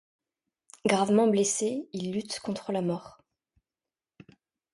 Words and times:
Gravement 0.87 1.27
blessé, 1.27 1.87
il 1.93 2.11
lutte 2.11 2.39
contre 2.39 2.71
la 2.71 2.81
mort. 2.81 3.21